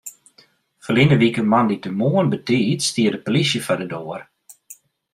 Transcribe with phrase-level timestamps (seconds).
[0.85, 4.21] Ferline wike moandeitemoarn betiid stie de polysje foar de doar.